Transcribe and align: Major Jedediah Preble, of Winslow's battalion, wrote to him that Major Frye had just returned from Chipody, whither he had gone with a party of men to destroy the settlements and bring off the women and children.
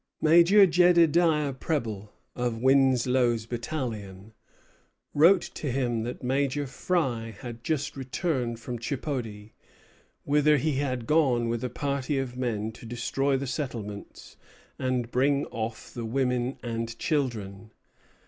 Major 0.19 0.65
Jedediah 0.65 1.53
Preble, 1.53 2.11
of 2.35 2.57
Winslow's 2.59 3.45
battalion, 3.45 4.33
wrote 5.13 5.43
to 5.53 5.69
him 5.71 6.01
that 6.01 6.23
Major 6.23 6.65
Frye 6.65 7.29
had 7.41 7.63
just 7.63 7.95
returned 7.95 8.59
from 8.59 8.79
Chipody, 8.79 9.51
whither 10.23 10.57
he 10.57 10.77
had 10.77 11.05
gone 11.05 11.49
with 11.49 11.63
a 11.63 11.69
party 11.69 12.17
of 12.17 12.35
men 12.35 12.71
to 12.71 12.85
destroy 12.87 13.37
the 13.37 13.45
settlements 13.45 14.37
and 14.79 15.11
bring 15.11 15.45
off 15.51 15.93
the 15.93 16.05
women 16.05 16.57
and 16.63 16.97
children. 16.97 17.69